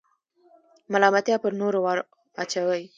[0.91, 2.83] ملامتیا پر نورو وراچوئ.